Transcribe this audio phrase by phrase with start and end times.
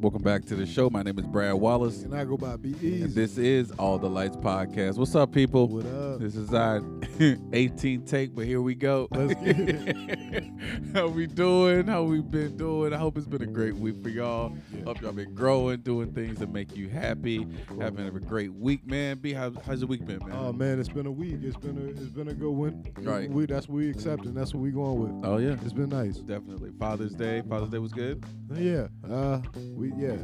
[0.00, 0.88] Welcome back to the show.
[0.88, 3.02] My name is Brad Wallace, And I go by Bee-Eazy.
[3.04, 4.96] and this is All the Lights Podcast.
[4.96, 5.68] What's up, people?
[5.68, 6.20] what up?
[6.20, 6.80] This is our
[7.18, 9.08] 18th take, but here we go.
[9.10, 10.37] Let's get it.
[10.94, 11.86] How we doing?
[11.86, 12.92] How we been doing?
[12.92, 14.52] I hope it's been a great week for y'all.
[14.72, 14.84] Yeah.
[14.84, 17.46] Hope y'all been growing, doing things that make you happy,
[17.80, 19.18] having a great week, man.
[19.18, 20.32] B, how, how's your week been, man?
[20.32, 21.36] Oh man, it's been a week.
[21.42, 22.84] It's been a it's been a good one.
[22.98, 23.30] Right.
[23.30, 24.34] We, that's what we accepting.
[24.34, 25.26] That's what we going with.
[25.28, 26.18] oh yeah, It's been nice.
[26.18, 26.70] definitely.
[26.78, 27.42] Father's Day.
[27.48, 28.24] Father's Day was good.
[28.54, 28.88] Yeah.
[29.08, 29.40] Uh,
[29.74, 30.12] we yeah.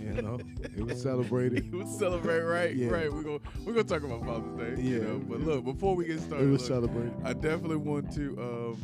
[0.00, 0.38] you know,
[0.76, 1.66] it was celebrated.
[1.70, 2.74] It was celebrate, right?
[2.74, 2.88] Yeah.
[2.88, 3.12] Right.
[3.12, 4.82] We're gonna we're gonna talk about Father's Day.
[4.82, 5.04] You Yeah.
[5.04, 7.14] know, but look, before we get It started, was look, celebrated.
[7.24, 8.82] I definitely want to um,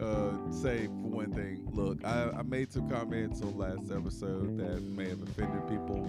[0.00, 1.66] uh, say for one thing.
[1.72, 6.04] Look, I, I made some comments on last episode that may have offended people.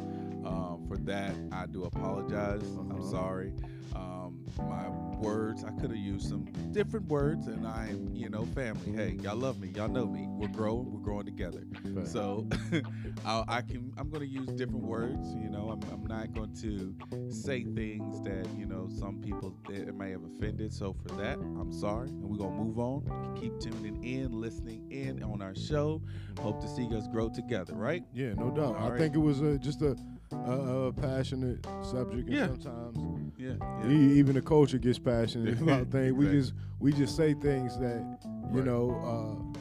[0.45, 2.61] Um, for that, I do apologize.
[2.77, 3.11] I'm Uh-huh.
[3.11, 3.53] sorry.
[3.95, 4.24] Um,
[4.59, 8.91] my words, I could have used some different words, and I'm, you know, family.
[8.91, 9.69] Hey, y'all love me.
[9.75, 10.25] Y'all know me.
[10.27, 10.91] We're growing.
[10.91, 11.63] We're growing together.
[11.85, 12.07] Right.
[12.07, 12.47] So
[13.25, 15.33] I, I can I'm going to use different words.
[15.35, 16.95] You know, I'm, I'm not going to
[17.31, 20.73] say things that you know some people it may have offended.
[20.73, 23.37] So for that, I'm sorry, and we're gonna move on.
[23.39, 26.01] Keep tuning in, listening in on our show.
[26.39, 27.73] Hope to see us grow together.
[27.73, 28.03] Right?
[28.13, 28.75] Yeah, no doubt.
[28.75, 28.99] All I right.
[28.99, 29.95] think it was uh, just a,
[30.31, 32.47] a, a passionate subject, and Yeah.
[32.47, 33.87] sometimes Yeah.
[33.89, 36.13] e- even the culture gets passionate about things.
[36.13, 38.19] We just we just say things that
[38.53, 38.65] you Right.
[38.65, 39.59] know, uh,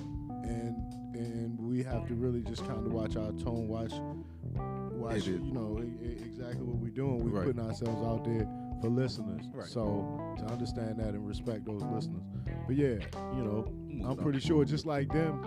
[0.48, 0.76] and
[1.14, 3.92] and we have to really just kind of watch our tone, watch
[4.94, 7.24] watch you know exactly what we're doing.
[7.24, 7.46] We're Right.
[7.46, 8.48] putting ourselves out there
[8.80, 9.44] for listeners.
[9.52, 9.66] Right.
[9.66, 12.22] So to understand that and respect those listeners.
[12.66, 12.96] But yeah,
[13.36, 13.66] you know,
[14.06, 15.40] I'm pretty sure just like them,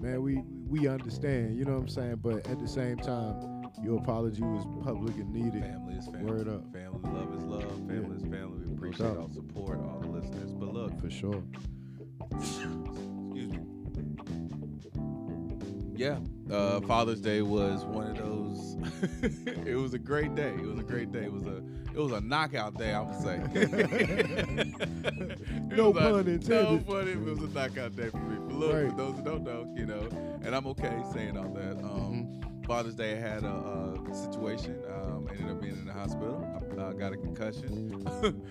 [0.00, 1.56] man, we we understand.
[1.56, 2.16] You know what I'm saying?
[2.22, 3.34] But at the same time,
[3.82, 5.62] your apology was public and needed.
[5.62, 6.22] Family is family.
[6.24, 6.72] Word up.
[6.72, 7.62] Family love is love.
[7.86, 8.66] Family is family.
[8.66, 10.52] We appreciate all support, all the listeners.
[10.52, 11.42] But look, For sure.
[12.34, 13.60] excuse me.
[15.96, 16.18] Yeah,
[16.52, 18.76] uh, Father's Day was one of those.
[19.66, 20.50] it was a great day.
[20.54, 21.24] It was a great day.
[21.24, 21.56] It was a
[21.92, 22.92] it was a knockout day.
[22.94, 23.38] I would say.
[25.70, 26.50] No was a- pun intended.
[26.50, 27.08] No pun.
[27.08, 28.36] It was a knockout day for me.
[28.46, 28.90] But look, Right.
[28.90, 30.08] for those who don't know, you know,
[30.44, 31.78] and I'm okay saying all that.
[31.84, 32.17] Um.
[32.68, 34.78] Father's Day, I had a, a situation.
[34.94, 36.46] Um, ended up being in the hospital.
[36.76, 38.06] I uh, got a concussion.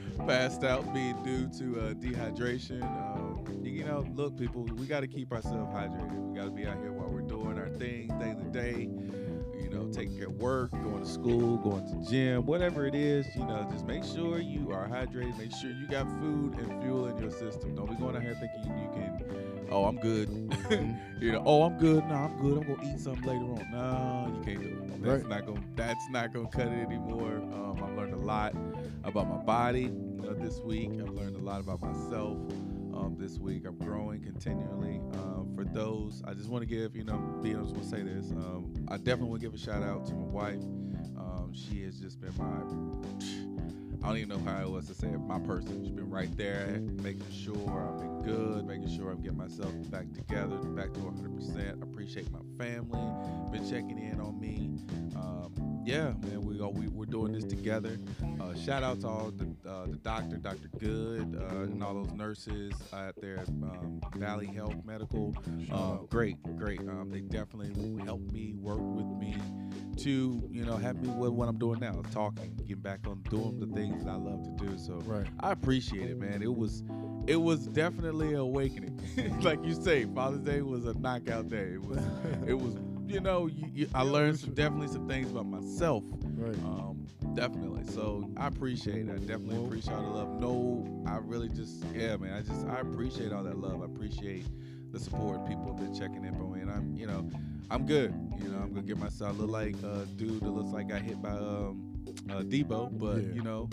[0.27, 2.81] Passed out, being due to uh, dehydration.
[2.81, 6.17] Um, you, you know, look, people, we got to keep ourselves hydrated.
[6.29, 8.89] We got to be out here while we're doing our thing, day to day.
[9.61, 13.27] You know, taking care of work, going to school, going to gym, whatever it is.
[13.35, 15.37] You know, just make sure you are hydrated.
[15.37, 17.75] Make sure you got food and fuel in your system.
[17.75, 19.46] Don't be going out here thinking you can.
[19.69, 20.29] Oh, I'm good.
[21.19, 22.05] you know, oh, I'm good.
[22.07, 22.57] No, I'm good.
[22.63, 23.71] I'm gonna eat something later on.
[23.71, 25.01] No, you can't do it.
[25.03, 25.29] That's Right.
[25.29, 25.63] not gonna.
[25.75, 27.35] That's not gonna cut it anymore.
[27.37, 28.53] Um, I've learned a lot
[29.03, 29.91] about my body
[30.27, 30.91] uh, this week.
[31.01, 32.37] I've learned a lot about myself.
[32.93, 34.99] Um, this week, I'm growing continually.
[35.13, 38.31] Um, for those, I just want to give, you know, be honest, will say this.
[38.31, 40.63] Um, I definitely want to give a shout out to my wife.
[41.15, 43.56] Um, she has just been my
[44.03, 45.19] I don't even know how it was to say it.
[45.19, 45.83] My person.
[45.83, 50.11] She's been right there, making sure I've been good, making sure I'm getting myself back
[50.13, 51.81] together, back to 100%.
[51.81, 52.99] Appreciate my family,
[53.51, 54.71] been checking in on me.
[55.15, 57.97] Um, yeah, man, we are, we, we're doing this together.
[58.41, 60.69] Uh, shout out to all the, uh, the doctor, Dr.
[60.79, 65.35] Good, uh, and all those nurses out there at um, Valley Health Medical.
[65.71, 66.79] Uh, great, great.
[66.81, 69.37] Um, they definitely helped me, work with me
[69.97, 73.59] to, you know, have me with what I'm doing now, talking, getting back on doing
[73.59, 74.77] the things that I love to do.
[74.77, 75.25] So Right.
[75.39, 76.41] I appreciate it, man.
[76.41, 76.83] It was,
[77.25, 78.99] it was definitely an awakening.
[79.41, 81.73] like you say, Father's Day was a knockout day.
[81.73, 81.99] It was,
[82.47, 82.75] it was,
[83.07, 86.03] you know, you, you, I learned some, definitely some things about myself.
[86.35, 86.55] Right.
[86.57, 87.83] Um, definitely.
[87.93, 89.11] So I appreciate it.
[89.11, 90.29] I definitely appreciate all the love.
[90.39, 92.33] No, I really just, yeah, man.
[92.33, 93.81] I just, I appreciate all that love.
[93.81, 94.45] I appreciate
[94.91, 95.45] the support.
[95.47, 97.29] People have been checking in for me, and I'm, you know,
[97.69, 98.13] I'm good.
[98.41, 101.21] You know, I'm gonna get myself look like a dude that looks like I hit
[101.21, 101.93] by um,
[102.29, 103.33] uh, Debo, but Yeah.
[103.33, 103.69] you know,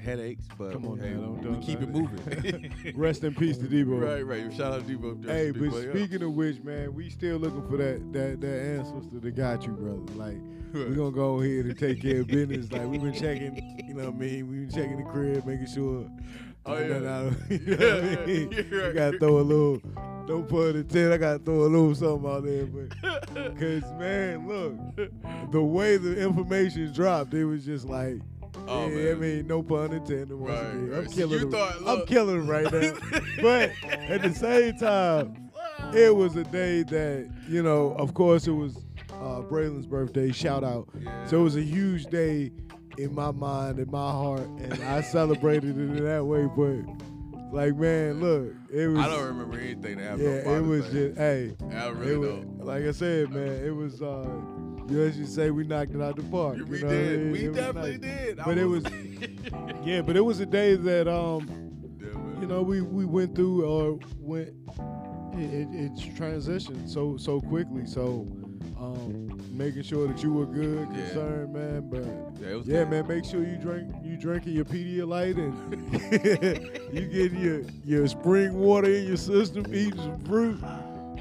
[0.00, 0.44] headaches.
[0.58, 2.92] But Come on hey, now, don't- we don't- keep it moving.
[2.96, 4.00] Rest in peace to Debo.
[4.00, 4.52] right, right.
[4.54, 5.24] Shout out to Debo.
[5.24, 5.90] Hey, but Debo, yeah.
[5.92, 9.72] speaking of which, man, we still looking for that that that ancestor that got you,
[9.72, 10.12] brother.
[10.14, 10.36] Like
[10.74, 12.70] we gonna go ahead and take care of business.
[12.70, 13.56] Like we've been checking,
[13.88, 14.48] you know what I mean?
[14.48, 16.06] We've been checking the crib, making sure.
[16.66, 16.98] Oh, yeah.
[16.98, 18.52] nothing out you know what I mean?
[18.52, 19.80] You gotta throw a little,
[20.28, 20.94] don't put it.
[21.12, 22.90] I gotta throw a little something out there, but
[23.58, 25.10] cause man, look,
[25.50, 28.18] the way the information dropped, it was just like.
[28.66, 30.30] Oh, yeah, I mean, no pun intended.
[30.32, 30.98] Right, right.
[30.98, 31.50] I'm So killing.
[31.50, 32.92] thought- I'm killing it right now.
[33.42, 35.50] but at the same time,
[35.94, 37.92] it was a day that you know.
[37.92, 38.76] Of course, it was
[39.12, 40.32] uh, Braylon's birthday.
[40.32, 40.88] Shout out.
[40.98, 41.26] Yeah.
[41.26, 42.50] So it was a huge day
[42.98, 46.46] in my mind, in my heart, and I celebrated it in that way.
[46.46, 46.84] But
[47.52, 48.98] like, man, look, it was.
[48.98, 50.22] I don't remember anything that happened.
[50.22, 51.08] Yeah, it was Day.
[51.08, 51.56] just hey.
[51.72, 52.64] I really it was, don't.
[52.64, 54.02] like I said, man, it was.
[54.02, 54.28] uh
[54.88, 56.58] You as you say, we knocked it out the park.
[56.68, 57.20] We you know what I did.
[57.20, 57.32] mean?
[57.32, 58.00] We It definitely nice.
[58.00, 58.38] did.
[58.40, 58.84] I But it was-
[59.84, 61.48] Yeah, but it was a day that um
[62.00, 64.50] Yeah, you know we we went through or went
[65.34, 68.26] it, it, it's transitioned so so quickly so
[68.80, 71.04] um making sure that you were good Yeah.
[71.06, 72.04] concerned man but
[72.40, 77.06] Yeah, it was yeah man make sure you drink you drinking your Pedialyte and you
[77.06, 80.60] get your your spring water in your system eating some fruit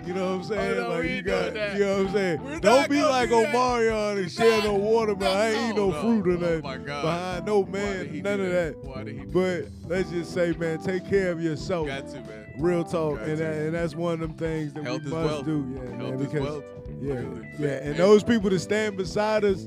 [0.05, 0.77] you know what I'm saying?
[0.79, 1.73] Oh, no, like you got, that.
[1.73, 2.41] you know what I'm saying?
[2.41, 3.53] We're Don't be like do that.
[3.53, 5.35] Omarion and share no water, man.
[5.35, 5.99] I ain't eat no, no.
[6.01, 7.01] fruit or Oh, nothing God.
[7.01, 8.77] behind no Why did he man, none of that.
[8.83, 11.87] Why did he do But let's just say, man, take care of yourself.
[11.87, 12.53] Got to, man.
[12.57, 15.45] Real talk, and that, and that's one of them things that Health we must wealth.
[15.45, 16.17] do, yeah, Health man.
[16.17, 16.63] Because wealth.
[16.99, 17.21] Yeah,
[17.59, 19.65] yeah, and those people that stand beside us,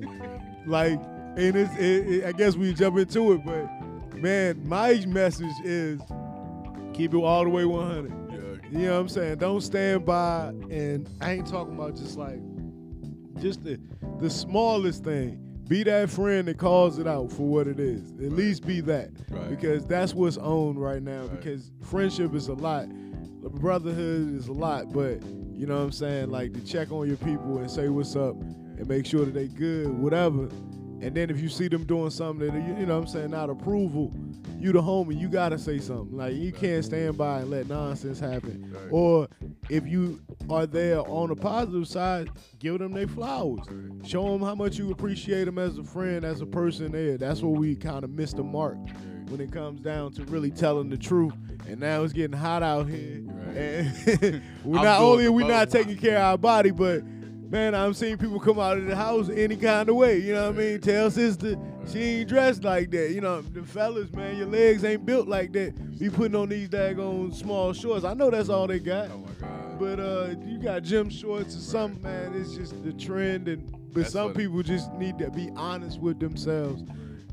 [0.66, 0.98] like,
[1.36, 6.00] and it's, it, it, I guess we jump into it, but man, my message is
[6.92, 8.10] keep it all the way 100.
[8.10, 8.78] Yeah.
[8.80, 9.38] You know what I'm saying?
[9.38, 12.38] Don't stand by, and I ain't talking about just like
[13.40, 13.80] just the
[14.20, 15.46] the smallest thing.
[15.68, 18.10] Be that friend that calls it out for what it is.
[18.20, 19.48] At least be that, Right.
[19.48, 21.20] because that's what's on right now.
[21.22, 21.30] Right.
[21.30, 22.88] Because friendship is a lot,
[23.40, 25.20] brotherhood is a lot, but
[25.60, 26.30] you know what I'm saying?
[26.30, 29.46] Like to check on your people and say what's up and make sure that they
[29.46, 30.48] good, whatever.
[31.02, 33.30] And then if you see them doing something that you, you know what I'm saying,
[33.30, 34.10] not approval,
[34.58, 36.16] you the homie, you gotta say something.
[36.16, 38.74] Like you can't stand by and let nonsense happen.
[38.90, 39.28] Or
[39.68, 43.66] if you are there on the positive side, give them their flowers.
[44.06, 47.18] Show them how much you appreciate them as a friend, as a person there.
[47.18, 48.78] That's where we kind of missed the mark
[49.30, 51.34] when it comes down to really telling the truth.
[51.68, 53.20] And now it's getting hot out here.
[53.22, 53.56] Right.
[53.56, 57.94] And we're not only are we not taking care of our body, but man, I'm
[57.94, 60.18] seeing people come out of the house any kind of way.
[60.18, 60.80] You know what I mean?
[60.80, 61.56] Tell sister
[61.90, 63.10] she ain't dressed like that.
[63.10, 65.98] You know, the fellas, man, your legs ain't built like that.
[65.98, 68.04] Be putting on these daggone small shorts.
[68.04, 69.10] I know that's all they got.
[69.10, 69.78] Oh my God.
[69.78, 72.34] But uh, you got gym shorts or something, man.
[72.34, 74.44] It's just the trend, and but That's some funny.
[74.44, 76.84] people just need to be honest with themselves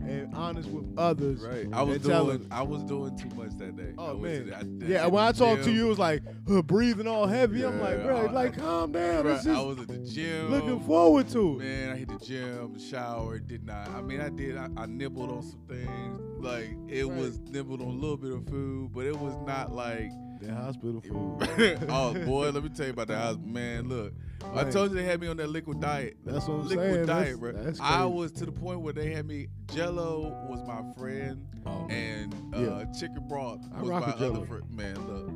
[0.08, 1.42] and honest with others.
[1.42, 1.68] Right.
[1.74, 3.94] I was doing I was doing too much that day.
[3.98, 4.48] Oh to man,
[4.80, 5.08] the- I- yeah.
[5.08, 7.66] When I talked to you, it was like uh, breathing all heavy.
[7.66, 9.24] I'm like, Yeah, bro, I- like calm down.
[9.26, 10.50] Just I was at the gym.
[10.52, 11.64] looking forward to it.
[11.64, 13.90] Man, I hit the gym, the shower, did not.
[13.90, 14.58] I mean, I did.
[14.58, 16.22] I, I nibbled on some things.
[16.40, 17.18] Like it Right.
[17.18, 20.12] was nibbled on a little bit of food, but it was not like.
[20.42, 21.86] That hospital food.
[21.90, 23.38] oh boy, let me tell you about that house.
[23.44, 24.14] Man, look,
[24.54, 26.18] I told you they had me on that liquid diet.
[26.26, 27.06] That's what I'm liquid saying.
[27.08, 27.52] diet, that's, bro.
[27.54, 29.48] That's I was to the point where they had me.
[29.74, 32.86] Jello was my friend, Oh, and uh, Yeah.
[32.98, 34.64] chicken broth I was my other friend.
[34.70, 35.30] Man, look.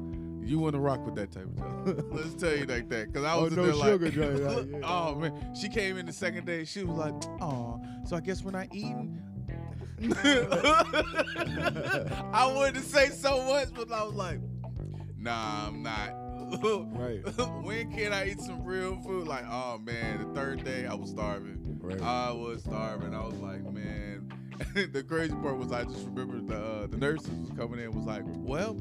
[0.50, 2.04] You want to rock with that type of Jello?
[2.12, 4.68] Let's tell you like that, cause I Oh, was in no there like, sugar like,
[4.72, 4.80] yeah.
[4.84, 6.64] oh man, she came in the second day.
[6.66, 9.20] She was like, oh, so I guess we're not eating.
[12.34, 14.40] I wanted to say so much, but I was like,
[15.22, 16.14] nah, I'm not.
[16.62, 17.22] Right.
[17.64, 19.28] when can I eat some real food?
[19.28, 21.80] Like, oh man, the third day I was starving.
[21.82, 22.02] Right.
[22.02, 23.16] I was starving.
[23.16, 24.32] I was like, man.
[24.92, 28.06] the crazy part was I just remember the uh, the nurses was coming in was
[28.06, 28.76] like, well,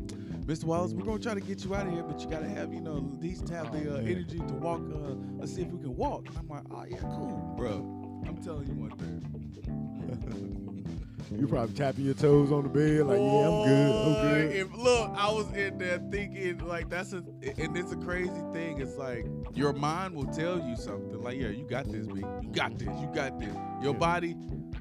[0.45, 0.65] Mr.
[0.65, 2.81] Wallace, we're gonna try to get you out of here, but you gotta have you
[2.81, 4.81] know least have the uh, Oh, energy to walk.
[4.81, 6.27] Uh, let's see if we can walk.
[6.37, 8.23] I'm like, oh yeah, cool, bro.
[8.27, 10.67] I'm telling you one thing.
[11.31, 14.05] You probably tapping your toes on the bed like, yeah, I'm good.
[14.05, 14.57] I'm good.
[14.57, 17.19] If, look, I was in there thinking like that's a,
[17.59, 18.81] and it's a crazy thing.
[18.81, 21.23] It's like your mind will tell you something.
[21.23, 22.21] Like, yeah, you got this, B.
[22.43, 22.89] You got this.
[22.89, 23.55] You got this.
[23.81, 23.99] Your Yeah.
[23.99, 24.37] body,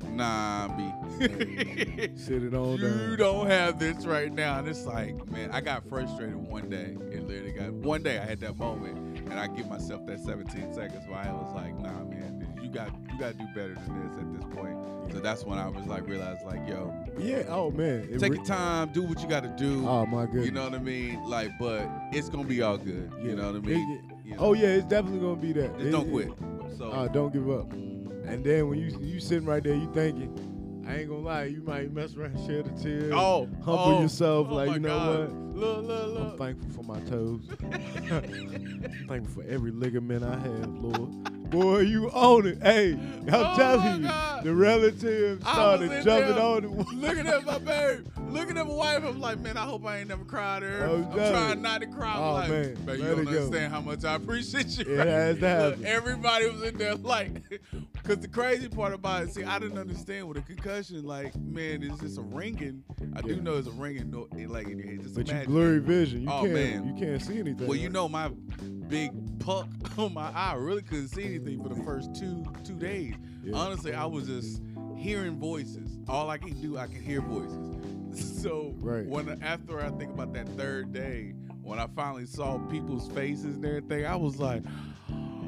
[0.10, 0.92] nah, B.
[2.18, 3.18] Sit it on you down.
[3.18, 4.58] don't have this right now.
[4.60, 6.98] And it's like, man, I got frustrated one day.
[7.12, 8.18] It literally got one day.
[8.18, 11.78] I had that moment, and I give myself that 17 seconds where I was like,
[11.80, 12.39] nah, man,
[12.70, 14.78] you got you got to do better than this at this point.
[15.12, 17.44] So that's when I was like, realized like, yo, Yeah.
[17.50, 18.08] Oh man.
[18.12, 19.88] It take re- your time, do what you got to do.
[19.88, 20.46] Oh my goodness.
[20.46, 21.24] You know what I mean?
[21.26, 23.12] Like, but it's gonna be all good.
[23.22, 23.92] You know what I mean?
[23.92, 24.42] it- You know?
[24.42, 25.74] Oh yeah, it's definitely gonna be that.
[25.78, 26.78] Just It- don't it- quit.
[26.78, 27.70] So Uh, don't give up.
[27.74, 31.44] mm, And then when you you sitting right there, you thinking, I ain't gonna lie,
[31.46, 33.12] you might mess around, shed a tear.
[33.14, 35.20] oh, humble oh, yourself, oh like you know God.
[35.20, 35.56] what?
[35.56, 36.32] Look, look, look.
[36.34, 37.42] I'm thankful for my toes.
[38.12, 41.10] I'm thankful for every ligament I have, Lord.
[41.50, 42.62] Boy, you own it.
[42.62, 44.44] Hey, I'm Oh telling you, God.
[44.44, 46.70] the relatives started jumping there on it.
[46.94, 49.04] looking at my babe, looking at my wife.
[49.04, 50.86] I'm like, man, I hope I ain't never cried her.
[50.88, 52.14] Oh, I'm trying not to cry.
[52.14, 53.30] I'm Oh, like, man, man, you don't it go.
[53.32, 54.86] understand how much I appreciate you.
[54.94, 55.08] It right?
[55.08, 55.86] has to Look, happen.
[55.88, 57.32] everybody was in there like,
[57.94, 61.82] because the crazy part about it, see, I didn't understand with a concussion, like, man,
[61.82, 62.84] is this a ringing?
[63.16, 65.02] I do know it's a ringing, no, it like in your head.
[65.02, 66.22] Just But you blurry vision.
[66.24, 66.96] You Oh, can't man.
[66.96, 67.66] you can't see anything.
[67.68, 68.30] Well, you know my
[68.90, 69.68] big puck
[69.98, 70.52] on my eye.
[70.52, 73.14] I really couldn't see anything for the first two two days.
[73.44, 73.56] Yeah.
[73.56, 74.62] Honestly, I was just
[74.98, 75.98] hearing voices.
[76.08, 77.76] All I could do, I could hear voices.
[78.42, 79.06] So Right.
[79.06, 83.66] when after I think about that third day, when I finally saw people's faces and
[83.66, 84.64] everything, I was like,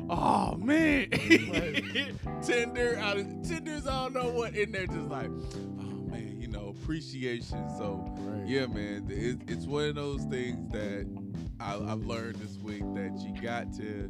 [0.10, 1.10] "Oh man,
[2.44, 5.30] Tinder, I, Tinder's I don't know what," in they're just like,
[5.80, 8.48] "Oh man, you know, appreciation." So Right.
[8.48, 11.08] yeah, man, it, it's one of those things that
[11.62, 14.10] I, I've learned this week that you got to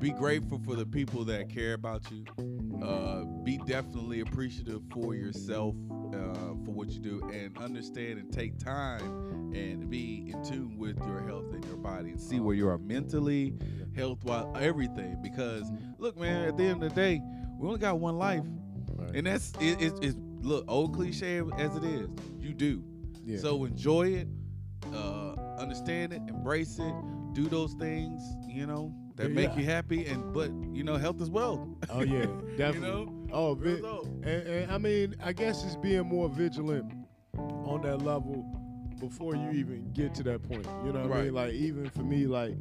[0.00, 2.24] be grateful for the people that care about you.
[2.82, 5.74] Uh, be definitely appreciative for yourself
[6.12, 10.96] uh, for what you do, and understand and take time and be in tune with
[11.06, 13.54] your health and your body, and see where you are mentally,
[13.96, 15.18] health wise, everything.
[15.22, 17.20] Because look, man, at the end of the day,
[17.58, 18.44] we only got one life,
[18.94, 19.14] Right.
[19.14, 22.08] and that's it, it's, it's look old cliche as it is.
[22.40, 22.82] You do.
[23.24, 23.38] Yeah.
[23.38, 24.28] So enjoy it,
[25.58, 26.94] understand it, embrace it,
[27.32, 29.58] do those things, you know, that Yeah, make yeah.
[29.58, 30.06] you happy.
[30.06, 31.68] And but you know, health as well.
[31.90, 32.88] Oh yeah, you definitely.
[32.90, 33.82] know, Oh, vi-
[34.22, 36.90] and, and I mean, I guess it's being more vigilant
[37.36, 38.46] on that level
[38.98, 40.66] before you even get to that point.
[40.84, 41.34] You know what I mean?
[41.34, 42.56] Like even for me, like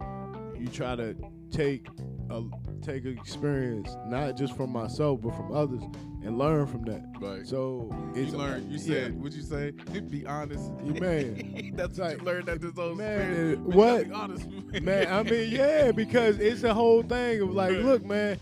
[0.60, 1.16] you try to
[1.52, 1.88] take
[2.30, 2.44] a
[2.82, 5.82] take experience not just from myself but from others
[6.24, 7.04] and learn from that.
[7.22, 7.46] right.
[7.48, 8.72] So you it's learned.
[8.72, 9.04] You yeah.
[9.04, 9.72] said, what you say?
[10.10, 10.72] Be honest.
[10.84, 11.74] Yeah, man.
[11.76, 14.12] That's what Like, you learned at this old man, it- you what?
[14.12, 14.48] Honest.
[14.82, 15.08] man.
[15.08, 18.38] I mean, yeah, because it's a whole thing of like, look, man,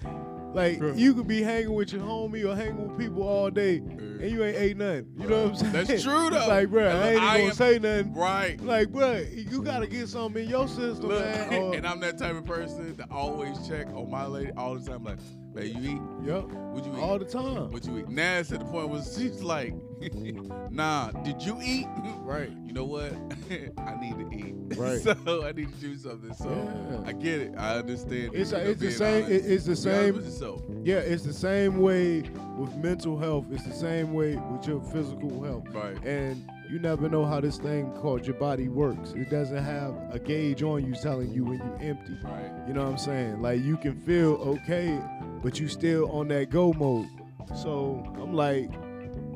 [0.56, 4.22] like you could be hanging with your homie or hanging with people all day, and
[4.32, 5.08] you ain't ate nothing.
[5.20, 5.74] You know what I'm saying?
[5.74, 6.48] That's true, though.
[6.48, 8.14] like, bro, I ain't I gonna am- say nothing.
[8.14, 8.60] right.
[8.62, 11.54] Like, bro, you gotta get something in your system, Look, man.
[11.64, 14.90] Or, and I'm that type of person that always check on my lady all the
[14.90, 15.04] time.
[15.04, 15.20] Like,
[15.54, 16.02] man, you eat?
[16.28, 17.00] yep, Would you eat?
[17.02, 17.72] all the time.
[17.72, 18.10] Would you eat?
[18.10, 20.72] Now it's at the point where she's like, Mm.
[20.72, 21.88] nah, did you eat?
[22.26, 22.50] Right.
[22.66, 23.14] You know what?
[23.78, 24.56] I need to eat.
[24.78, 25.00] Right.
[25.26, 26.34] so I need to do something.
[26.34, 27.02] So Yeah.
[27.08, 27.54] I get it.
[27.56, 28.32] I understand.
[28.34, 29.46] It's a- it's the same- honest.
[29.46, 30.82] it's the same-.
[30.84, 32.22] Yeah, it's the same way
[32.58, 33.46] with mental health.
[33.52, 35.68] It's the same way with your physical health.
[35.72, 36.04] Right.
[36.04, 39.12] And you never know how this thing called your body works.
[39.16, 42.18] It doesn't have a gauge on you telling you when you're empty.
[42.24, 42.52] Right.
[42.68, 43.42] You know what I'm saying?
[43.42, 45.00] Like you can feel okay,
[45.44, 47.08] but you still on that go mode.
[47.56, 48.72] So I'm like,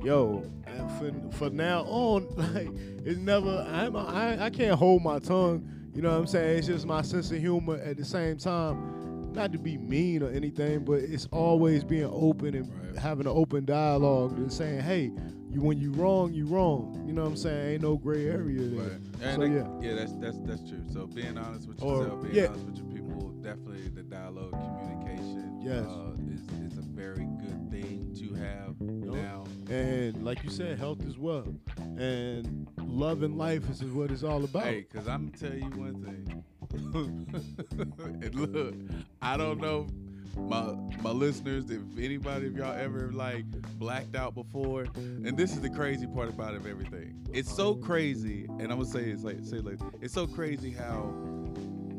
[0.04, 0.92] yo, and
[1.32, 2.70] for for now on, like
[3.06, 3.66] it's never.
[3.70, 5.68] I'm I, I can't hold my tongue.
[5.94, 6.60] You know what I'm saying?
[6.60, 9.32] It's just my sense of humor at the same time.
[9.34, 12.98] Not to be mean or anything, but it's always being open and Right.
[12.98, 15.12] having an open dialogue and saying, hey,
[15.52, 17.04] you when you wrong, you wrong.
[17.06, 17.74] You know what I'm saying?
[17.74, 18.80] Ain't no gray area there.
[18.82, 18.92] Right.
[19.22, 19.68] And So yeah.
[19.82, 20.82] yeah, that's that's that's true.
[20.92, 22.48] So being honest with Or- yourself, being yeah.
[22.48, 25.86] honest with your people, definitely the dialogue, communication, Yes.
[25.86, 29.44] uh, is is a very good thing to have now.
[29.70, 31.46] And like you said, health is well,
[31.78, 34.64] And loving life is what it's all about.
[34.64, 36.44] Hey, cause I'm gonna tell you one thing.
[38.22, 38.76] and look,
[39.22, 39.88] I don't know
[40.36, 43.46] my my listeners if anybody of y'all ever like
[43.78, 44.88] blacked out before.
[44.96, 47.28] And this is the crazy part about it, everything.
[47.32, 51.14] It's so crazy, and I'm gonna say it's like say like it's so crazy how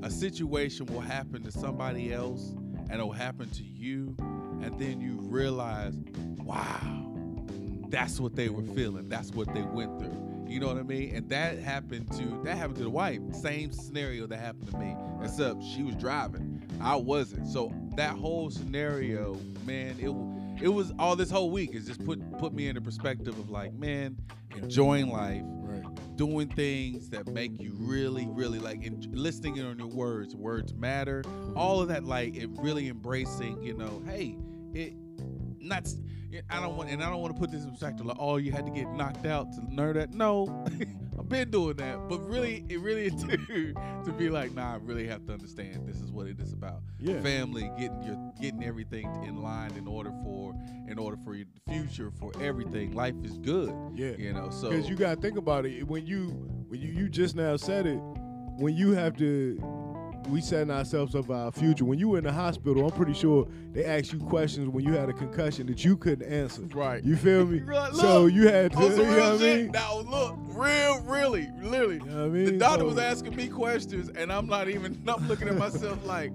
[0.03, 2.55] a situation will happen to somebody else
[2.91, 5.95] and it'll happen to you, and then you realize,
[6.43, 7.10] wow,
[7.91, 9.09] that's what they were feeling.
[9.09, 10.45] That's what they went through.
[10.49, 11.15] You know what I mean?
[11.15, 13.21] And that happened to that happened to the wife.
[13.33, 14.97] Same scenario that happened to me.
[15.23, 16.61] Except she was driving.
[16.81, 17.47] I wasn't.
[17.47, 22.21] So that whole scenario, man, it it was all this whole week is just put
[22.39, 24.17] put me in the perspective of like, man,
[24.57, 25.85] enjoying life, Right.
[26.17, 30.35] doing things that make you really, really like and listening on your words.
[30.35, 31.23] Words matter.
[31.55, 33.63] All of that, like it really embracing.
[33.63, 34.37] You know, hey,
[34.75, 34.95] it
[35.61, 35.89] not.
[36.49, 38.07] I don't want, and I don't want to put this in perspective.
[38.07, 40.15] Like, oh, you had to get knocked out to learn that.
[40.15, 40.65] No,
[41.19, 43.75] I've been doing that, but really, it really to
[44.05, 45.89] to be like, nah, I really have to understand.
[45.89, 46.83] This is what it is about.
[47.01, 47.21] Yeah.
[47.21, 50.55] Family, getting your getting everything in line in order for
[50.89, 52.93] in order for your future for everything.
[52.93, 53.75] Life is good.
[53.95, 54.13] Yeah.
[54.17, 55.87] You know, so Because you gotta think about it.
[55.87, 56.29] When you
[56.69, 57.99] when you you just now said it,
[58.57, 59.59] when you have to
[60.29, 61.85] we setting ourselves up for our future.
[61.85, 64.93] When you were in the hospital, I'm pretty sure they asked you questions when you
[64.93, 66.63] had a concussion that you couldn't answer.
[66.75, 67.03] Right.
[67.03, 67.63] You feel me?
[67.95, 69.71] So you had to, oh, On you some know real what I mean?
[69.73, 71.95] Now look, real, really, literally.
[71.97, 72.59] You know what I The mean?
[72.59, 75.01] doctor So- was asking me questions, and I'm not even.
[75.09, 76.33] I'm looking at myself like,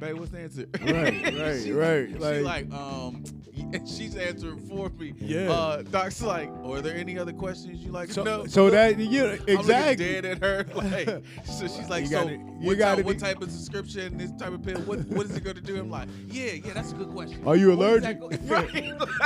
[0.00, 3.22] "Babe, what's the answer?" Right, right, She- right, She like- like, um,
[3.86, 5.12] she's answering for me.
[5.18, 5.50] Yeah.
[5.52, 8.98] Uh, Doc's like, "Are there any other questions you like to So, know?" so that
[8.98, 10.04] yeah, I'm exactly.
[10.20, 10.66] dead at her.
[10.74, 14.32] Like, so she's like, You so gotta- you what, type, what type of subscription, this
[14.32, 15.78] type of pill, what what is it going to do?
[15.78, 17.42] I'm like, yeah, yeah, that's a good question.
[17.46, 18.18] Are you is allergic?
[18.50, 18.74] right.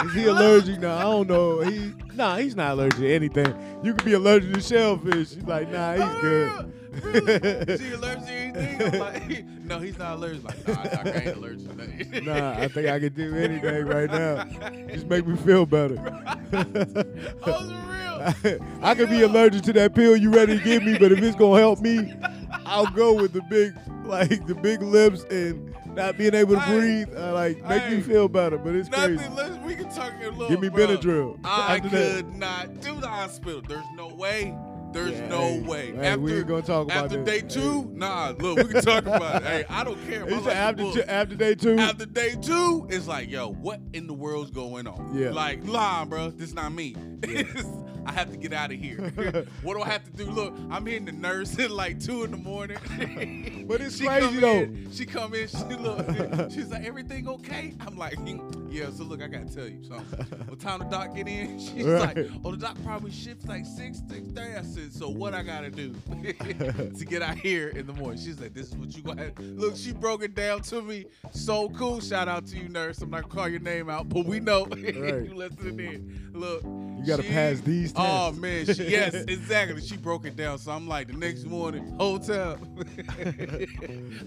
[0.06, 0.80] Is he allergic?
[0.80, 1.60] No, I don't know.
[1.60, 3.54] He nah, he's not allergic to anything.
[3.84, 5.30] You could be allergic to shellfish.
[5.30, 6.72] She's like, nah, he's good.
[7.02, 7.78] Really?
[7.78, 8.94] She allergic to anything?
[8.94, 10.44] I'm like, no, he's not allergic.
[10.44, 10.75] Like, nah,
[11.11, 12.25] I ain't allergic to nothing.
[12.25, 14.44] Nah, I think I can do anything right now.
[14.88, 15.97] Just make me feel better.
[17.47, 18.64] oh, real.
[18.83, 21.37] I could be allergic to that pill you ready to give me, but if it's
[21.37, 22.12] gonna help me,
[22.66, 27.04] I'll go with the big, like the big lips and not being able to Hey,
[27.04, 27.16] breathe.
[27.16, 29.16] Uh, like make hey, me feel better, but it's Nothing.
[29.18, 29.30] crazy.
[29.35, 30.49] Let's, we can talk a little.
[30.49, 30.87] Give me bro.
[30.87, 31.38] Benadryl.
[31.44, 33.62] I After that- could not do the hospital.
[33.66, 34.56] There's no way.
[34.94, 35.92] There's Yeah, no hey, way.
[35.92, 37.24] hey, after we ain't gonna talk about after that.
[37.26, 38.32] day two, nah.
[38.38, 39.46] Look, we can talk about it.
[39.46, 40.24] Hey, I don't care.
[40.34, 41.76] He said after after day two.
[41.78, 45.10] After day two, it's like, yo, what in the world's going on?
[45.12, 45.30] Yeah.
[45.30, 46.94] Like, nah, bro, this not me.
[48.06, 48.98] I have to get out of here.
[49.62, 50.30] what do I have to do?
[50.30, 53.64] Look, I'm hitting the nurse at like two in the morning.
[53.66, 54.60] But it's she crazy, though.
[54.60, 56.06] In, she come in, she look,
[56.52, 57.74] she's like, everything okay?
[57.80, 58.18] I'm like,
[58.74, 58.90] yeah.
[58.90, 60.26] So look, I gotta tell you something.
[60.54, 61.58] What time the doc get in?
[61.58, 64.54] She's like, oh, the doc probably shifts like six, six thirty.
[64.54, 68.20] I said, so what I gotta do to get out here in the morning?
[68.20, 69.38] She's like, this is what you gonna have.
[69.40, 71.06] Look, she broke it down to me.
[71.32, 72.00] So cool.
[72.00, 72.98] Shout out to you, nurse.
[73.02, 74.94] I'm not gonna call your name out, but we know Right.
[74.94, 76.30] you listening in.
[76.34, 79.80] Look, You gotta she- pass these Oh man, she, yes, exactly.
[79.80, 80.58] She broke it down.
[80.58, 82.58] So I'm like, the next morning, hotel.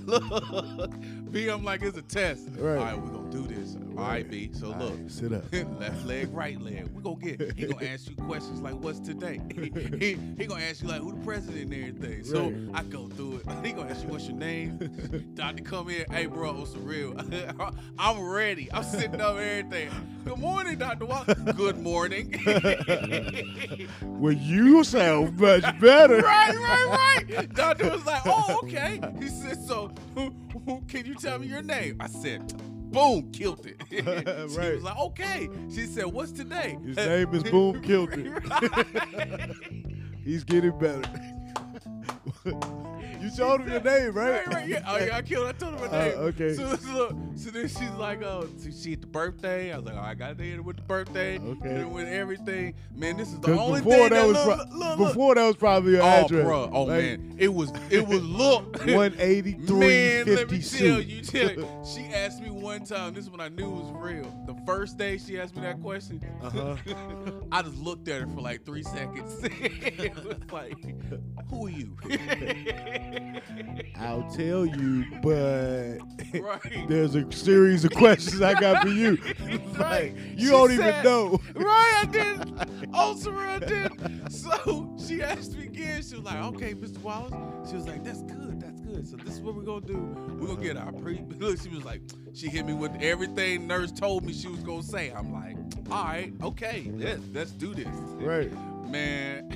[0.05, 0.91] look,
[1.31, 2.47] B, I'm like, it's a test.
[2.57, 2.77] Right.
[2.77, 3.75] All right, we're gonna do this.
[3.97, 4.36] All right, B.
[4.53, 5.43] So All look, right, sit up.
[5.79, 6.87] left leg, right leg.
[6.93, 7.57] We gonna get.
[7.57, 9.41] He gonna ask you questions like, "What's today?"
[9.99, 12.69] he, he gonna ask you like, "Who the president and everything." So Right.
[12.73, 13.43] I go through it.
[13.65, 14.77] He gonna ask you, "What's your name?"
[15.35, 16.05] Doctor come in.
[16.11, 17.15] Hey, bro, what's the real?
[17.99, 18.71] I'm ready.
[18.71, 19.89] I'm sitting up everything.
[20.25, 21.33] Good morning, Doctor Walker.
[21.35, 22.33] Good morning.
[24.01, 26.17] Well, you sound much better.
[26.21, 27.53] right, right, right.
[27.53, 29.91] Doctor was like, "Oh, okay." He said, "So,
[30.87, 32.53] can you tell me your name?" I said.
[32.97, 33.81] Boom, killed it.
[33.89, 34.01] she
[34.57, 34.73] Right.
[34.75, 35.49] was like, okay.
[35.73, 36.77] She said, what's today?
[36.83, 39.53] His name is Boom Killed It.
[40.23, 41.03] He's getting better.
[43.31, 44.45] you told him your name, right?
[44.45, 44.83] Right, right, yeah.
[44.87, 45.47] Oh, yeah, I killed.
[45.47, 46.17] I told him my Uh, name.
[46.17, 46.53] okay.
[46.53, 49.71] So, so, look, so then she's like, oh, so she at the birthday.
[49.73, 51.37] I was like, oh, I got her with the birthday.
[51.39, 51.69] Okay.
[51.81, 52.73] Her with everything.
[52.95, 55.35] Man, this is the only before thing that that was look, pro- look, look, before
[55.35, 56.45] that was probably your Oh, address.
[56.45, 56.69] bro.
[56.73, 57.35] Oh, Like, man.
[57.37, 58.83] It was, it was look.
[58.87, 63.13] One eighty three Man, let me tell you, tell you, she asked me one time.
[63.13, 64.23] This is when I knew it was real.
[64.47, 66.75] The first day she asked me that question, Uh-huh.
[67.51, 69.33] I just looked at her for like three seconds.
[69.43, 70.75] it was like,
[71.49, 71.95] "Who are you?"
[73.97, 75.97] I'll tell you, but
[76.41, 76.87] right.
[76.87, 79.17] there's a series of questions I got for you.
[79.47, 79.61] Right.
[79.77, 81.39] Like, you She don't said- even know.
[81.55, 82.89] Right, I did.
[82.93, 84.31] Also, I did.
[84.31, 86.01] So she asked me again.
[86.01, 86.97] She was like, "Okay, Mr.
[87.01, 88.59] Wallace." She was like, "That's good.
[88.59, 89.07] That's good.
[89.07, 89.97] So this is what we're gonna do.
[90.39, 92.01] We're gonna get our pre." Look, she was like,
[92.33, 95.11] she hit me with everything nurse told me she was gonna say.
[95.11, 95.55] I'm like,
[95.91, 98.51] "All right, okay, let's let's do this." Right.
[98.89, 99.47] man.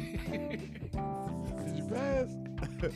[1.66, 2.92] Did you pass?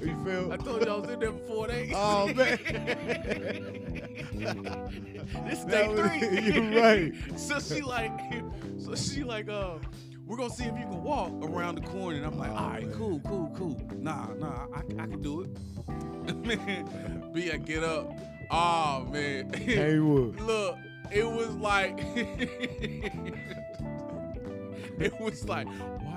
[0.00, 0.52] You feel?
[0.52, 1.92] I told you I was in there for four days.
[1.94, 2.58] Oh, man.
[5.48, 6.40] this day was- three.
[6.54, 7.12] you're right.
[7.38, 8.12] So she like,
[8.78, 9.74] so she like, uh,
[10.26, 12.16] we're gonna see if you can walk around the corner.
[12.16, 13.80] And I'm like, all right, cool, cool, cool.
[13.96, 15.50] Nah, nah, I, I can do it.
[16.46, 18.12] man, B, I get up.
[18.50, 19.52] Oh man.
[19.52, 20.40] Haywood.
[20.40, 20.76] Look,
[21.12, 21.98] it was like
[24.98, 25.66] it was like,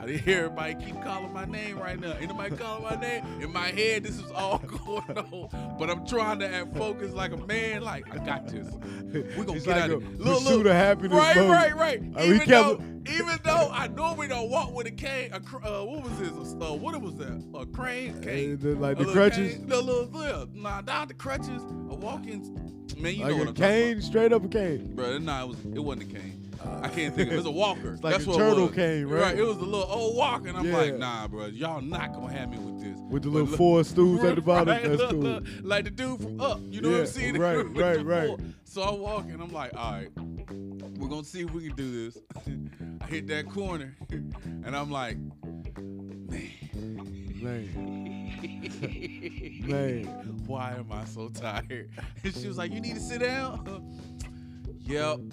[0.03, 2.13] why did everybody keep calling my name right now?
[2.19, 3.23] Ain't nobody calling my name?
[3.41, 5.75] In my head, this is all going on.
[5.79, 8.67] But I'm trying to act focused like a man, like, I got this.
[9.37, 10.11] We're gonna get like out a of here.
[10.17, 10.65] Look, look.
[10.65, 12.03] of happiness Right, right, right.
[12.17, 15.85] Oh, even, though, even though I normally don't walk with a cane, a, cr- uh,
[15.85, 16.53] what was this?
[16.53, 17.41] Uh, what was that?
[17.55, 18.21] A crane?
[18.21, 18.55] Cane.
[18.55, 21.61] Uh, the- like the crutches, cane, the little, yeah, nah, not the crutches.
[21.89, 22.41] A walking,
[22.97, 24.95] man, you know what a I'm talking cane, straight up a cane.
[24.95, 25.17] bro.
[25.19, 26.42] Nah, it was, it wasn't a cane.
[26.81, 27.33] I can't think of it.
[27.33, 27.97] It was a walker.
[28.01, 28.75] like That's a what turtle it was.
[28.75, 29.37] cane, right?
[29.37, 30.77] It was a little old walker, and I'm Yeah.
[30.77, 32.97] like, nah, bro, y'all not gonna have me with this.
[33.09, 34.69] With the But little look- four stools at the bottom.
[34.69, 35.19] Right, That's look, cool.
[35.19, 36.59] look, like the dude from Up.
[36.63, 37.37] You know what Yeah, I'm saying?
[37.39, 38.27] right, With right, the right.
[38.27, 38.37] four.
[38.65, 40.09] So I walk and I'm like, all right,
[40.97, 42.17] we're gonna see if we can do this.
[43.01, 45.17] I hit that corner, and I'm like,
[45.87, 46.49] man,
[47.43, 48.33] Man,
[49.67, 50.05] man.
[50.47, 51.89] why am I so tired?
[52.23, 53.99] And she was like, you need to sit down.
[54.85, 55.19] Yep.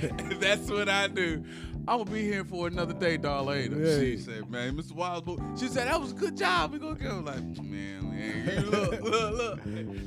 [0.40, 1.44] That's what I do.
[1.86, 3.18] I will be here for another day.
[3.18, 3.98] Later, Yeah.
[3.98, 4.92] she said, "Man, Mr.
[4.94, 6.72] Wild, she said that was a good job.
[6.72, 9.60] We gonna go." Like, man, man, look, look,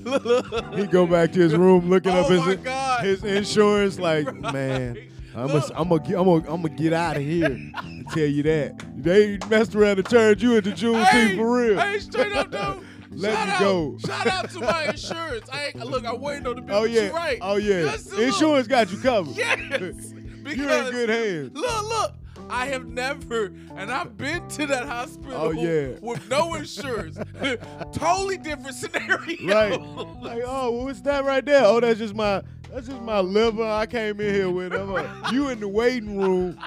[0.05, 0.73] look, look, look.
[0.75, 3.03] He go back to his room looking Oh up his God.
[3.05, 3.99] his insurance.
[3.99, 4.53] Like, Right.
[4.53, 4.97] man,
[5.35, 7.57] I'm gonna I'm gonna I'm gonna I'm gonna get out of here.
[7.75, 11.79] I tell you that they messed around and turned you into Juneteenth Hey, for real.
[11.79, 12.81] Hey, straight up, though.
[13.19, 13.97] Let Shout me out, go.
[14.05, 15.49] Shout out to my insurance.
[15.51, 16.75] I ain't, look, I'm waiting on the bill.
[16.77, 17.39] oh yeah, right.
[17.41, 17.81] oh yeah.
[17.91, 19.35] Just a little- Insurance got you covered.
[19.35, 19.71] Yes.
[20.55, 21.51] You're in good hands.
[21.55, 22.13] Look, look.
[22.49, 25.97] I have never, and I've been to that hospital Oh, yeah.
[25.99, 27.17] with no insurance.
[27.91, 29.53] totally different scenario.
[29.53, 29.81] Right.
[30.21, 31.63] Like, oh, what's that right there?
[31.65, 33.63] Oh, that's just my that's just my liver.
[33.65, 34.73] I came in here with.
[34.73, 36.57] I'm like, you in the waiting room.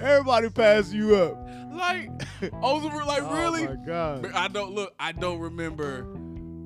[0.00, 1.43] Everybody passing you up.
[1.74, 2.08] Like,
[2.42, 3.66] I was like, oh really?
[3.66, 4.32] Oh my god.
[4.34, 4.94] I don't look.
[4.98, 6.06] I don't remember.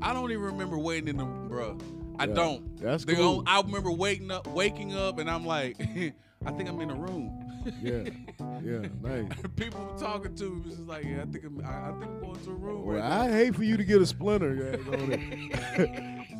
[0.03, 1.77] I don't even remember waiting in the bro.
[2.21, 2.77] I Yeah, don't.
[2.81, 3.25] That's The cool.
[3.39, 5.77] only- I remember waking up, waking up, and I'm like,
[6.47, 7.45] I think I'm in a room.
[7.83, 8.05] Yeah.
[8.65, 8.87] Yeah.
[9.03, 9.29] Nice.
[9.57, 12.05] People were talking to me was just like, yeah, I think I'm, I, I think
[12.11, 14.79] I'm going to a room Well, right I hate for you to get a splinter.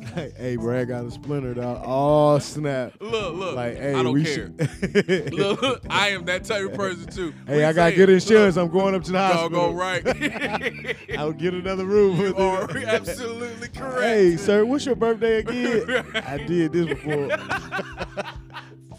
[0.37, 1.81] Hey, I got a splinter, dog.
[1.85, 2.93] Oh snap!
[2.99, 3.55] Look, look.
[3.55, 4.33] Like, hey, I don't care.
[4.33, 5.33] should.
[5.33, 7.33] look, look, I am that type of person too.
[7.45, 8.57] Hey, I got good insurance.
[8.57, 9.73] I'm going up to the Look, hospital.
[9.73, 10.95] Doggone right.
[11.17, 12.17] I'll get another room.
[12.17, 12.85] you with are it.
[12.85, 14.01] absolutely correct.
[14.01, 16.05] Hey, sir, what's your birthday again?
[16.15, 17.29] I did this before.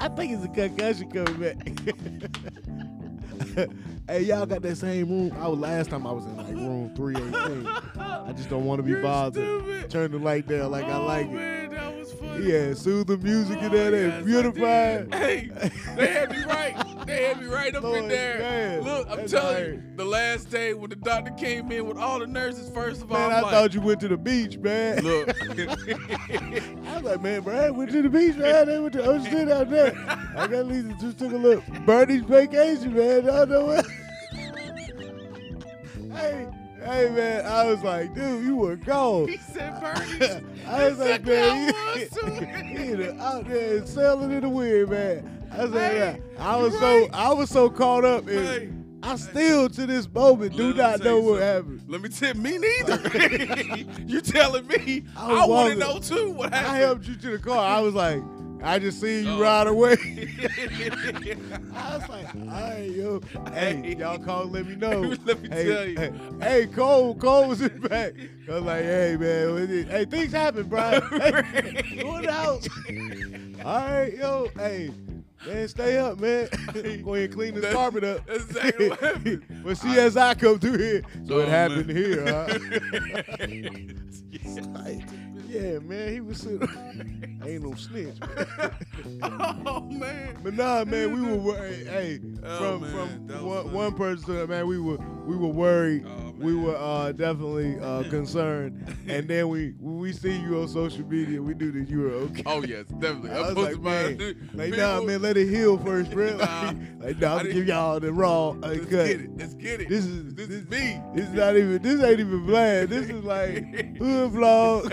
[0.01, 2.67] I think it's a concussion coming back.
[4.09, 5.33] hey, y'all got that same room?
[5.39, 7.67] I was last time I was in like room 318.
[7.97, 9.35] I just don't want to be You're bothered.
[9.45, 9.91] stupid.
[9.91, 11.33] Turn the light down like I oh, like it.
[11.33, 12.47] man, that was funny.
[12.47, 15.15] Yeah, soothing music Oh, and that, yes, I and.
[15.15, 15.51] Hey,
[15.97, 16.77] they had me right.
[17.21, 18.39] Had me right up in there.
[18.39, 19.67] man, Look, I'm telling right.
[19.75, 23.13] you, the last day when the doctor came in with all the nurses, first of
[23.13, 25.03] all, Man, I'm I like, thought you went to the beach, man.
[25.03, 28.67] look, I was like, man, Brad went to the beach, man.
[28.67, 29.93] They went to Ocean out there.
[30.37, 31.65] I got Lisa just took a look.
[31.87, 33.29] Bernie's vacation, man.
[33.29, 33.87] I know what.
[36.13, 36.47] hey,
[36.85, 37.45] hey, man.
[37.47, 39.29] I was like, dude, you were gone.
[39.29, 40.45] he said Bernie.
[40.67, 45.37] I was like, man, you, you out there sailing in the wind, man.
[45.51, 47.11] I was like, Hey, I was you so, right.
[47.13, 48.45] I was so caught up in.
[48.45, 48.69] Hey,
[49.03, 51.83] I still to this moment do not know what happened.
[51.89, 52.99] Let me tell me neither.
[54.07, 55.05] you telling me?
[55.17, 56.73] I I, want to know too what happened.
[56.75, 57.59] I helped you to the car.
[57.59, 58.23] I was like,
[58.63, 59.41] I just seen you Oh.
[59.41, 59.97] ride away.
[61.75, 63.21] I was like, all right, yo.
[63.55, 65.01] Hey, y'all call let me know.
[65.25, 65.97] Let me hey, tell you.
[65.97, 68.13] Hey, hey, Cole, Cole was in the back.
[68.49, 71.01] I was like, hey, man, what is- hey, things happen, Brian.
[71.11, 72.69] Hey, the house.
[73.65, 74.49] all right, yo.
[74.59, 74.91] Hey,
[75.47, 76.49] man, stay up, man.
[77.05, 78.27] Go ahead and clean this carpet up.
[78.27, 79.43] that's exactly what happened.
[79.65, 81.03] but CSI come through here.
[81.27, 81.97] So Oh, it happened man.
[81.97, 82.59] here, huh?
[84.73, 85.03] Like,
[85.49, 87.30] yeah, man, he was sitting.
[87.45, 88.19] Ain't no snitch.
[88.21, 89.63] Man.
[89.67, 90.39] oh man.
[90.43, 91.87] But nah, man, we were worried.
[91.87, 95.49] Hey, Oh, from man, from one, one person to the man, we were we were
[95.49, 96.05] worried.
[96.07, 98.95] Oh, we were uh, definitely uh, concerned.
[99.09, 102.11] and then we when we see you on social media, we knew that you were
[102.13, 102.43] okay.
[102.47, 103.31] Oh yes, definitely.
[103.31, 104.19] I I'm was like, man,
[104.55, 106.37] like people- nah, man, let it heal first, bro.
[106.37, 106.73] Nah.
[107.01, 108.91] like, nah, I I'm give y'all the raw Let's uncut.
[108.91, 109.31] get it.
[109.37, 109.89] Let's get it.
[109.89, 111.01] This is this, this, is me.
[111.15, 111.81] This is not even.
[111.83, 112.89] This ain't even bland.
[112.91, 114.91] This is like hood vlog.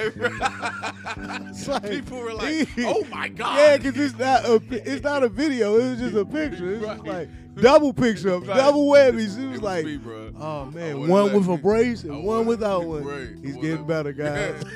[1.67, 5.29] Like- People were like, "Oh my god!" Yeah, because it's not a it's not a
[5.29, 5.75] video.
[5.77, 6.73] It was just a picture.
[6.75, 7.03] It's Right.
[7.03, 7.29] like
[7.61, 8.45] double picture, Right.
[8.57, 8.93] double.
[8.95, 9.99] It It was like, me,
[10.39, 13.03] oh man, one with a brace and one without one.
[13.03, 13.29] Right.
[13.43, 14.63] He's I getting better, guys.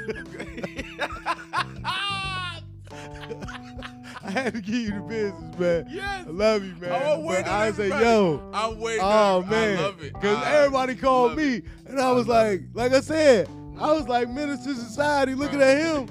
[4.24, 5.88] I had to give you the business, man.
[5.90, 6.28] Yes.
[6.28, 6.92] I love you, man.
[6.92, 9.02] I'm waiting But I say, yo, I'm waiting.
[9.04, 10.14] Oh man, I love it.
[10.14, 11.66] because everybody called me, it.
[11.88, 15.78] and I was love like, like I said, I was like Minister Society looking at
[15.78, 16.08] him.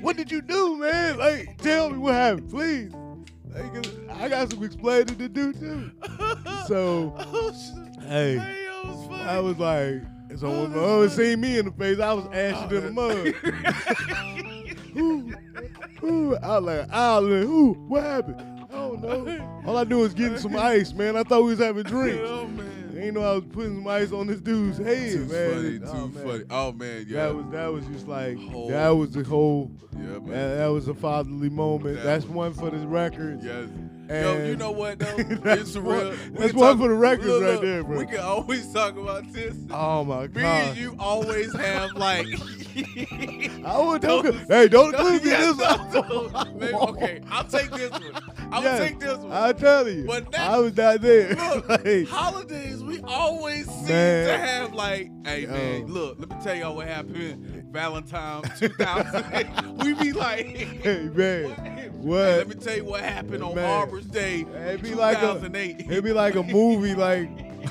[0.00, 1.18] What did you do, man?
[1.18, 2.92] Like, tell me what happened, please.
[3.54, 5.90] Like, I got some explaining to do too.
[6.66, 7.52] So, oh,
[8.06, 8.36] hey,
[8.84, 9.20] was.
[9.20, 10.02] I was like,
[10.38, 13.34] so Oh, when my seen me in the face, I was ashy in the mud.
[14.96, 15.32] Ooh,
[16.04, 18.40] ooh, I was like, Island, ooh, what happened?
[18.70, 19.62] I don't know.
[19.66, 21.16] All I do is getting some ice, man.
[21.16, 22.28] I thought we was having drinks.
[22.98, 23.04] Oh.
[23.04, 25.54] Ain't know I was putting some ice on this dude's head, Too man.
[25.54, 25.78] funny.
[25.78, 26.24] Too Oh, man.
[26.26, 26.44] funny.
[26.50, 27.06] Oh man.
[27.08, 27.26] Yeah.
[27.26, 30.26] That was that was just like Whole- that was the whole yeah, man.
[30.28, 31.96] that, that was a fatherly moment.
[31.96, 33.44] That That's was- one for the records.
[33.44, 33.68] Yes.
[34.08, 35.14] Yo, you know what though?
[35.18, 36.14] it's real.
[36.32, 37.98] That's one for the records look, right look, there, bro.
[37.98, 39.54] We can always talk about this.
[39.70, 40.68] Oh my Me god!
[40.68, 42.26] and you always have like.
[43.64, 46.58] I would don't, hey, don't include me this one.
[46.58, 48.12] maybe- okay, I'll take this one.
[48.52, 49.32] I'll take this one.
[49.32, 50.04] I'll tell you.
[50.06, 51.34] But that- I was not there.
[51.34, 54.26] Look, Like, holidays, we always seem Man.
[54.28, 57.64] to have like, hey man, look, let me tell y'all what happened.
[57.72, 59.78] Valentine 2000.
[59.84, 61.67] we be like, hey man,
[61.98, 62.16] Hey, what?
[62.18, 64.02] let me tell you what happened on Man.
[64.10, 64.46] Day.
[64.68, 65.80] It'd be like a, 2008.
[65.80, 66.94] it'd be like a movie.
[66.94, 67.28] Like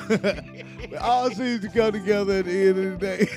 [1.02, 3.28] all seems to come together at the end of the day.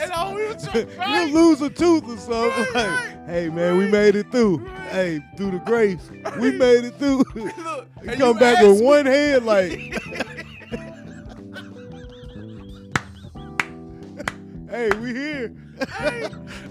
[0.00, 1.28] and all we were trying right?
[1.28, 2.74] you lose a tooth or something.
[2.74, 4.58] Right, like, hey man, we made it through.
[4.58, 4.90] Right.
[4.90, 6.10] Hey, through the grace,
[6.40, 7.24] we made it through.
[7.34, 9.70] Look, and come back with me- one hand, like,
[14.68, 15.54] hey, we here.
[15.98, 16.28] Hey,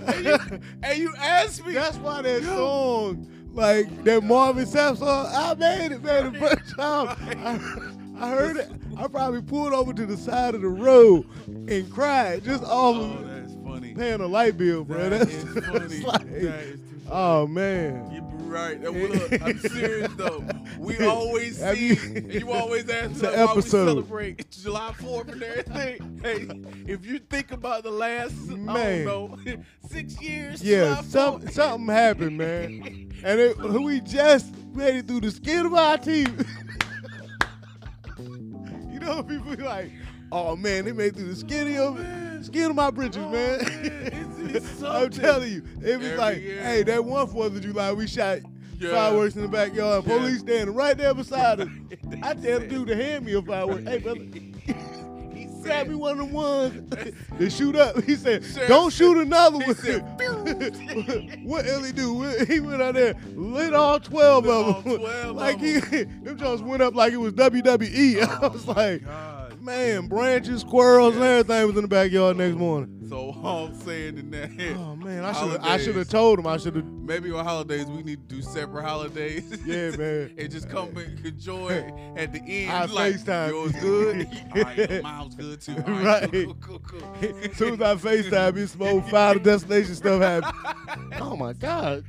[0.08, 0.38] and you,
[0.84, 1.74] and you asked me.
[1.74, 5.28] That's why that song like that Marvin Sapp song.
[5.34, 6.34] I made it, man.
[6.34, 7.08] The first time
[7.46, 11.92] I, I heard it, I probably pulled over to the side of the road and
[11.92, 13.94] cried just oh, off Oh, of that's funny.
[13.94, 15.10] paying a light bill, bro.
[15.10, 16.00] That That's, is funny.
[16.06, 17.10] like, That is too funny.
[17.12, 18.12] oh man.
[18.12, 18.82] You're right.
[18.82, 20.44] That- well, look, I'm serious though.
[20.82, 24.50] We always Have see, you- and you always ask It's like, an why we celebrate
[24.52, 26.20] July 4th and everything.
[26.24, 29.38] Hey, if you think about the last, I don't know,
[29.90, 33.12] six years, Yeah, July some, something happened, man.
[33.24, 36.48] And it, we just made it through the skin of our teeth.
[38.92, 39.92] you know, people be like,
[40.32, 42.44] oh man, they made it through the skin of oh, Man.
[42.44, 43.60] skin of my britches, Oh, man.
[43.60, 45.22] man, it's- it's I'm something.
[45.22, 46.62] telling you, it was Every like, year.
[46.64, 48.40] hey, that one Fourth of July, we shot
[48.82, 48.92] Yeah.
[48.92, 50.04] fireworks in the backyard.
[50.06, 50.18] Yeah.
[50.18, 51.68] Police standing right there beside us.
[52.24, 53.84] I tell the dude to hand me a firework.
[53.84, 54.22] Hey, brother.
[55.34, 58.04] He Grab me one of them ones they shoot up.
[58.04, 60.02] He said, Sheriff "Don't shoot another one." said,
[61.44, 62.24] what he do?
[62.46, 64.98] He went out there, lit all twelve Lit of them.
[64.98, 68.22] 12 like of he, them Jones went up like it was WWE.
[68.24, 69.41] I Oh was like, God.
[69.62, 73.06] Man, branches, squirrels, and everything was in the backyard next morning.
[73.10, 75.86] So all I'm saying in that, Oh man, I should I Holidays.
[75.86, 76.48] should have told him.
[76.48, 76.86] I should have.
[76.86, 79.44] maybe on holidays we need to do separate holidays.
[79.66, 80.34] Yeah, man.
[80.38, 82.72] and just come and enjoy at the end.
[82.72, 83.50] I like, FaceTime.
[83.50, 84.28] Yours good.
[84.56, 85.76] all right, mine's good too.
[85.86, 86.32] All right, Right.
[86.32, 87.16] cool, cool, cool, cool.
[87.44, 91.12] As soon as I FaceTime, it's some old Final Destination stuff happened.
[91.22, 92.06] oh my God.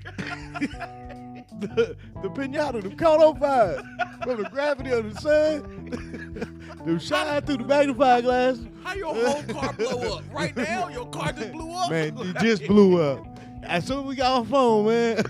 [1.60, 3.82] the, the pinata, the caught on fire
[4.22, 6.62] from the gravity of the sun.
[6.85, 8.59] Them shine through the magnifying glass.
[8.85, 10.25] How your whole car blow up?
[10.33, 11.90] Right now, your car just blew up.
[11.90, 13.27] Man, it just blew up.
[13.64, 15.25] As soon as we got on phone, man.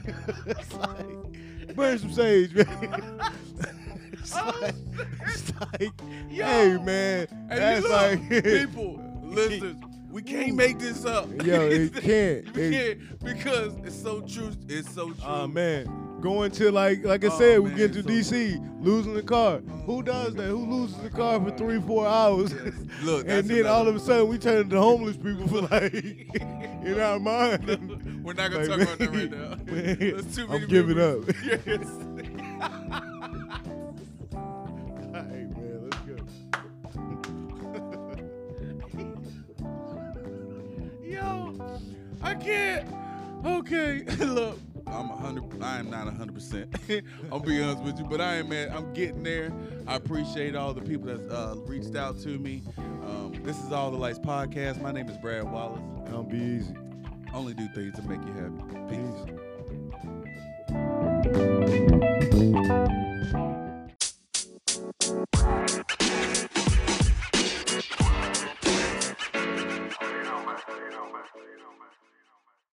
[0.46, 3.20] it's like, burn some sage, man.
[4.12, 4.74] it's like,
[5.26, 5.92] it's like
[6.30, 6.44] Yo.
[6.46, 7.26] hey, man.
[7.50, 9.76] Hey, that's look, like, people, listeners,
[10.10, 11.28] we can't make this up.
[11.44, 12.54] Yo, it can't.
[12.56, 14.52] we It- can't because it's so true.
[14.68, 15.16] It's so true.
[15.26, 15.86] Oh man,
[16.22, 19.58] going to like like I Oh, said, we get to so- DC, losing the car.
[19.86, 20.44] Who does that?
[20.46, 22.54] Who loses the car for three, four hours?
[23.02, 25.92] Look, and then all of a sudden we turn into homeless people for like
[26.84, 28.22] in our mind.
[28.24, 29.56] We're not gonna Like, talk about that right now.
[29.72, 31.24] man, There's too many I'm giving up.
[31.44, 31.86] Yes.
[34.34, 36.16] All right, man, let's go.
[41.02, 41.54] Yo,
[42.22, 42.88] I can't.
[43.44, 44.58] Okay, look,
[44.92, 45.44] I'm a hundred.
[45.62, 46.74] I am not hundred percent.
[47.32, 48.48] I'll be honest with you, but I am.
[48.48, 49.52] Man, I'm getting there.
[49.86, 52.62] I appreciate all the people that uh, reached out to me.
[52.78, 54.80] Um, this is All the Lights podcast.
[54.80, 55.80] My name is Brad Wallace.
[56.10, 56.74] Don't be easy.
[57.32, 58.62] Only do things to make you happy.
[58.88, 59.24] Peace.
[62.82, 63.01] Peace.